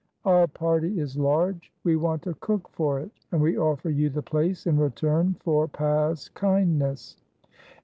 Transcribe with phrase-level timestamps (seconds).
[0.25, 4.23] "Our party is large; we want a cook for it, and we offer you the
[4.23, 7.17] place in return for past kindness."